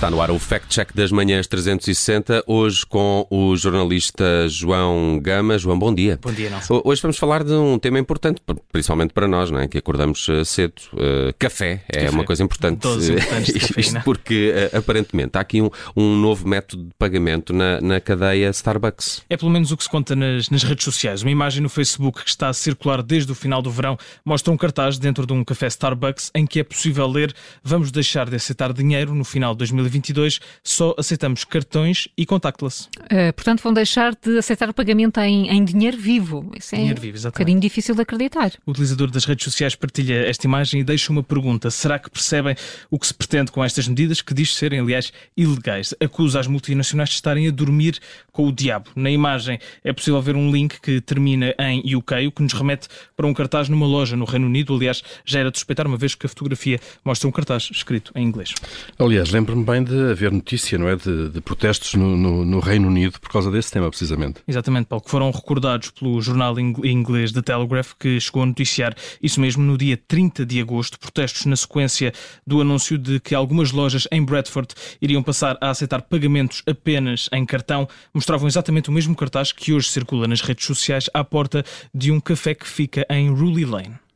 Está 0.00 0.10
no 0.10 0.22
ar 0.22 0.30
o 0.30 0.38
Fact 0.38 0.68
Check 0.68 0.94
das 0.94 1.12
Manhãs 1.12 1.46
360, 1.46 2.44
hoje 2.46 2.86
com 2.86 3.26
o 3.28 3.54
jornalista 3.54 4.48
João 4.48 5.20
Gama. 5.22 5.58
João, 5.58 5.78
bom 5.78 5.94
dia. 5.94 6.18
Bom 6.22 6.32
dia, 6.32 6.48
Nelson. 6.48 6.80
Hoje 6.82 7.02
vamos 7.02 7.18
falar 7.18 7.44
de 7.44 7.52
um 7.52 7.78
tema 7.78 7.98
importante, 7.98 8.40
principalmente 8.72 9.12
para 9.12 9.28
nós, 9.28 9.50
não 9.50 9.60
é? 9.60 9.68
que 9.68 9.76
acordamos 9.76 10.26
eh, 10.30 10.42
cedo. 10.42 10.72
Uh, 10.94 11.34
café 11.38 11.84
é 11.86 12.04
café. 12.04 12.10
uma 12.12 12.24
coisa 12.24 12.42
importante. 12.42 12.80
Cafeína. 12.88 13.76
Isto 13.76 14.00
porque, 14.02 14.54
uh, 14.72 14.78
aparentemente, 14.78 15.36
há 15.36 15.42
aqui 15.42 15.60
um, 15.60 15.68
um, 15.94 16.16
novo 16.16 16.48
método 16.48 16.84
de 16.84 16.94
pagamento 16.98 17.52
na, 17.52 17.78
na 17.82 18.00
cadeia 18.00 18.48
Starbucks. 18.48 19.22
É 19.28 19.36
pelo 19.36 19.50
menos 19.50 19.70
o 19.70 19.76
que 19.76 19.82
se 19.84 19.90
conta 19.90 20.16
nas, 20.16 20.48
nas 20.48 20.62
redes 20.62 20.82
sociais. 20.82 21.20
Uma 21.20 21.30
imagem 21.30 21.62
no 21.62 21.68
Facebook 21.68 22.24
que 22.24 22.30
está 22.30 22.48
a 22.48 22.54
circular 22.54 23.02
desde 23.02 23.30
o 23.30 23.34
final 23.34 23.60
do 23.60 23.70
verão 23.70 23.98
mostra 24.24 24.50
um 24.50 24.56
cartaz 24.56 24.96
dentro 24.96 25.26
de 25.26 25.34
um 25.34 25.44
café 25.44 25.66
Starbucks 25.66 26.30
em 26.34 26.46
que 26.46 26.58
é 26.58 26.64
possível 26.64 27.06
ler 27.06 27.34
vamos 27.62 27.92
deixar 27.92 28.30
de 28.30 28.36
aceitar 28.36 28.72
dinheiro 28.72 29.14
no 29.14 29.24
final 29.24 29.54
de 29.54 29.62
2022, 29.90 30.40
só 30.62 30.94
aceitamos 30.96 31.44
cartões 31.44 32.08
e 32.16 32.24
contactless. 32.24 32.88
Uh, 33.04 33.32
portanto, 33.34 33.62
vão 33.62 33.72
deixar 33.72 34.14
de 34.14 34.38
aceitar 34.38 34.68
o 34.68 34.74
pagamento 34.74 35.18
em, 35.20 35.48
em 35.48 35.64
dinheiro 35.64 35.96
vivo. 35.96 36.50
Isso 36.56 36.74
é 36.74 36.78
dinheiro 36.78 37.00
vivo, 37.00 37.16
exatamente. 37.16 37.34
um 37.34 37.38
bocadinho 37.38 37.60
difícil 37.60 37.94
de 37.94 38.02
acreditar. 38.02 38.52
O 38.66 38.70
utilizador 38.70 39.10
das 39.10 39.24
redes 39.24 39.44
sociais 39.44 39.74
partilha 39.74 40.26
esta 40.26 40.46
imagem 40.46 40.80
e 40.80 40.84
deixa 40.84 41.12
uma 41.12 41.22
pergunta. 41.22 41.70
Será 41.70 41.98
que 41.98 42.10
percebem 42.10 42.54
o 42.90 42.98
que 42.98 43.06
se 43.06 43.14
pretende 43.14 43.50
com 43.50 43.64
estas 43.64 43.88
medidas, 43.88 44.22
que 44.22 44.32
diz 44.32 44.54
serem, 44.54 44.80
aliás, 44.80 45.12
ilegais? 45.36 45.94
Acusa 46.00 46.40
as 46.40 46.46
multinacionais 46.46 47.10
de 47.10 47.14
estarem 47.16 47.48
a 47.48 47.50
dormir 47.50 47.98
com 48.32 48.46
o 48.46 48.52
diabo. 48.52 48.90
Na 48.94 49.10
imagem 49.10 49.58
é 49.84 49.92
possível 49.92 50.20
ver 50.22 50.36
um 50.36 50.50
link 50.50 50.80
que 50.80 51.00
termina 51.00 51.54
em 51.58 51.94
UK, 51.94 52.26
o 52.26 52.32
que 52.32 52.42
nos 52.42 52.52
remete 52.52 52.88
para 53.16 53.26
um 53.26 53.34
cartaz 53.34 53.68
numa 53.68 53.86
loja 53.86 54.16
no 54.16 54.24
Reino 54.24 54.46
Unido. 54.46 54.74
Aliás, 54.74 55.02
já 55.24 55.40
era 55.40 55.50
de 55.50 55.58
suspeitar, 55.58 55.86
uma 55.86 55.96
vez 55.96 56.14
que 56.14 56.26
a 56.26 56.28
fotografia 56.28 56.80
mostra 57.04 57.28
um 57.28 57.32
cartaz 57.32 57.68
escrito 57.72 58.12
em 58.14 58.24
inglês. 58.24 58.54
Aliás, 58.98 59.30
lembro-me 59.30 59.64
bem 59.64 59.79
de 59.82 60.10
haver 60.10 60.32
notícia, 60.32 60.78
não 60.78 60.88
é? 60.88 60.96
De, 60.96 61.28
de 61.28 61.40
protestos 61.40 61.94
no, 61.94 62.16
no, 62.16 62.44
no, 62.44 62.60
Reino 62.60 62.88
Unido 62.88 63.18
por 63.20 63.30
causa 63.30 63.50
desse 63.50 63.70
tema, 63.70 63.88
precisamente. 63.88 64.40
Exatamente, 64.46 64.86
Paulo, 64.86 65.04
que 65.04 65.10
foram 65.10 65.30
recordados 65.30 65.90
pelo 65.90 66.20
jornal 66.20 66.58
inglês 66.58 67.32
The 67.32 67.42
Telegraph, 67.42 67.92
que 67.98 68.20
chegou 68.20 68.42
a 68.42 68.46
noticiar 68.46 68.94
isso 69.22 69.40
mesmo 69.40 69.62
no 69.62 69.76
dia 69.76 69.96
30 69.96 70.44
de 70.44 70.60
agosto. 70.60 70.98
Protestos 70.98 71.46
na 71.46 71.56
sequência 71.56 72.12
do 72.46 72.60
anúncio 72.60 72.98
de 72.98 73.20
que 73.20 73.34
algumas 73.34 73.72
lojas 73.72 74.06
em 74.12 74.24
Bradford 74.24 74.74
iriam 75.00 75.22
passar 75.22 75.56
a 75.60 75.70
aceitar 75.70 76.02
pagamentos 76.02 76.62
apenas 76.66 77.28
em 77.32 77.44
cartão. 77.44 77.88
Mostravam 78.12 78.46
exatamente 78.46 78.88
o 78.88 78.92
mesmo 78.92 79.14
cartaz 79.14 79.52
que 79.52 79.72
hoje 79.72 79.88
circula 79.88 80.26
nas 80.26 80.40
redes 80.40 80.66
sociais 80.66 81.08
à 81.14 81.24
porta 81.24 81.64
de 81.94 82.10
um 82.10 82.20
café 82.20 82.54
que 82.54 82.66
fica 82.66 83.06
em 83.10 83.30
Ruley 83.30 83.64
Lane. 83.64 84.09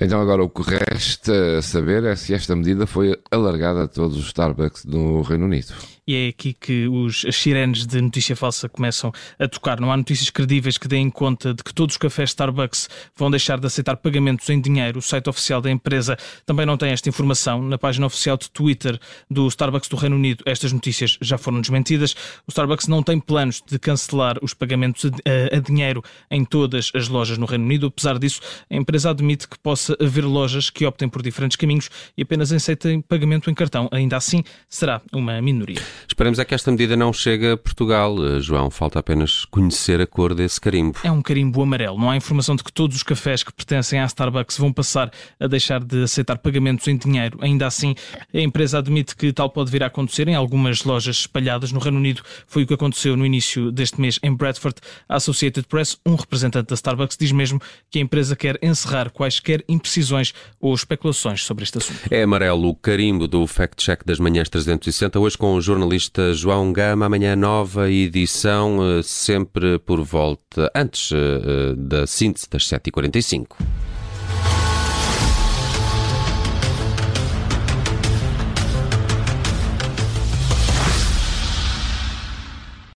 Então 0.00 0.20
agora 0.20 0.42
o 0.42 0.48
que 0.48 0.62
resta 0.62 1.62
saber 1.62 2.04
é 2.04 2.16
se 2.16 2.34
esta 2.34 2.54
medida 2.54 2.86
foi 2.86 3.18
alargada 3.30 3.84
a 3.84 3.88
todos 3.88 4.16
os 4.16 4.26
Starbucks 4.26 4.84
no 4.84 5.22
Reino 5.22 5.44
Unido. 5.44 5.74
E 6.06 6.14
é 6.14 6.28
aqui 6.28 6.52
que 6.52 6.86
os, 6.86 7.24
as 7.26 7.36
sirenes 7.36 7.86
de 7.86 7.98
notícia 8.00 8.36
falsa 8.36 8.68
começam 8.68 9.10
a 9.38 9.48
tocar. 9.48 9.80
Não 9.80 9.90
há 9.90 9.96
notícias 9.96 10.28
credíveis 10.28 10.76
que 10.76 10.86
deem 10.86 11.08
conta 11.08 11.54
de 11.54 11.64
que 11.64 11.72
todos 11.72 11.94
os 11.94 11.98
cafés 11.98 12.30
Starbucks 12.30 12.90
vão 13.16 13.30
deixar 13.30 13.58
de 13.58 13.66
aceitar 13.66 13.96
pagamentos 13.96 14.48
em 14.50 14.60
dinheiro. 14.60 14.98
O 14.98 15.02
site 15.02 15.30
oficial 15.30 15.62
da 15.62 15.70
empresa 15.70 16.18
também 16.44 16.66
não 16.66 16.76
tem 16.76 16.90
esta 16.90 17.08
informação. 17.08 17.62
Na 17.62 17.78
página 17.78 18.04
oficial 18.04 18.36
de 18.36 18.50
Twitter 18.50 19.00
do 19.30 19.48
Starbucks 19.48 19.88
do 19.88 19.96
Reino 19.96 20.16
Unido, 20.16 20.44
estas 20.46 20.72
notícias 20.72 21.16
já 21.22 21.38
foram 21.38 21.60
desmentidas. 21.60 22.12
O 22.46 22.50
Starbucks 22.50 22.86
não 22.86 23.02
tem 23.02 23.18
planos 23.18 23.62
de 23.66 23.78
cancelar 23.78 24.36
os 24.42 24.52
pagamentos 24.52 25.06
a, 25.06 25.54
a, 25.54 25.56
a 25.56 25.60
dinheiro 25.60 26.02
em 26.30 26.44
todas 26.44 26.92
as 26.94 27.08
lojas 27.08 27.38
no 27.38 27.46
Reino 27.46 27.64
Unido. 27.64 27.86
Apesar 27.86 28.18
disso, 28.18 28.42
a 28.70 28.76
empresa 28.76 29.08
admite 29.08 29.48
que 29.48 29.53
possa 29.58 29.96
haver 30.00 30.24
lojas 30.24 30.70
que 30.70 30.86
optem 30.86 31.08
por 31.08 31.22
diferentes 31.22 31.56
caminhos 31.56 31.90
e 32.16 32.22
apenas 32.22 32.52
aceitem 32.52 33.00
pagamento 33.00 33.50
em 33.50 33.54
cartão. 33.54 33.88
Ainda 33.92 34.16
assim, 34.16 34.42
será 34.68 35.00
uma 35.12 35.40
minoria. 35.40 35.80
Esperemos 36.06 36.38
é 36.38 36.44
que 36.44 36.54
esta 36.54 36.70
medida 36.70 36.96
não 36.96 37.12
chegue 37.12 37.52
a 37.52 37.56
Portugal, 37.56 38.16
eh, 38.24 38.40
João. 38.40 38.70
Falta 38.70 38.98
apenas 38.98 39.44
conhecer 39.46 40.00
a 40.00 40.06
cor 40.06 40.34
desse 40.34 40.60
carimbo. 40.60 40.98
É 41.02 41.10
um 41.10 41.22
carimbo 41.22 41.62
amarelo. 41.62 41.98
Não 41.98 42.10
há 42.10 42.16
informação 42.16 42.56
de 42.56 42.64
que 42.64 42.72
todos 42.72 42.96
os 42.96 43.02
cafés 43.02 43.42
que 43.42 43.52
pertencem 43.52 44.00
à 44.00 44.04
Starbucks 44.04 44.58
vão 44.58 44.72
passar 44.72 45.10
a 45.38 45.46
deixar 45.46 45.82
de 45.82 46.04
aceitar 46.04 46.38
pagamentos 46.38 46.86
em 46.88 46.96
dinheiro. 46.96 47.38
Ainda 47.40 47.66
assim, 47.66 47.94
a 48.32 48.40
empresa 48.40 48.78
admite 48.78 49.16
que 49.16 49.32
tal 49.32 49.50
pode 49.50 49.70
vir 49.70 49.82
a 49.82 49.86
acontecer 49.86 50.28
em 50.28 50.34
algumas 50.34 50.84
lojas 50.84 51.16
espalhadas 51.16 51.72
no 51.72 51.78
Reino 51.80 51.98
Unido. 51.98 52.22
Foi 52.46 52.62
o 52.62 52.66
que 52.66 52.74
aconteceu 52.74 53.16
no 53.16 53.24
início 53.24 53.70
deste 53.70 54.00
mês 54.00 54.18
em 54.22 54.34
Bradford. 54.34 54.76
A 55.08 55.16
Associated 55.16 55.66
Press, 55.66 55.98
um 56.04 56.14
representante 56.14 56.68
da 56.68 56.74
Starbucks, 56.74 57.16
diz 57.16 57.32
mesmo 57.32 57.60
que 57.90 57.98
a 57.98 58.02
empresa 58.02 58.34
quer 58.34 58.58
encerrar 58.62 59.10
quaisquer 59.10 59.43
imprecisões 59.68 60.32
ou 60.60 60.74
especulações 60.74 61.42
sobre 61.42 61.64
este 61.64 61.78
assunto. 61.78 62.00
É 62.10 62.22
amarelo 62.22 62.68
o 62.68 62.74
carimbo 62.74 63.26
do 63.26 63.46
Fact 63.46 63.82
Check 63.82 64.04
das 64.04 64.18
Manhãs 64.18 64.48
360, 64.48 65.18
hoje 65.18 65.38
com 65.38 65.54
o 65.54 65.60
jornalista 65.60 66.32
João 66.32 66.72
Gama. 66.72 67.06
Amanhã 67.06 67.36
nova 67.36 67.90
edição, 67.90 68.78
eh, 68.82 69.02
sempre 69.02 69.78
por 69.78 70.02
volta, 70.02 70.70
antes 70.74 71.10
eh, 71.12 71.74
da 71.76 72.06
síntese 72.06 72.48
das 72.50 72.64
7h45. 72.68 73.56